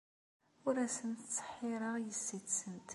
[0.67, 2.89] Ur asent-ttseḥḥireɣ yessi-tsent.